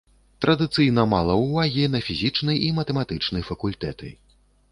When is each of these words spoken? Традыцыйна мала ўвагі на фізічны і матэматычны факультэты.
Традыцыйна 0.43 1.03
мала 1.09 1.33
ўвагі 1.41 1.85
на 1.95 2.01
фізічны 2.09 2.57
і 2.69 2.71
матэматычны 2.79 3.45
факультэты. 3.53 4.13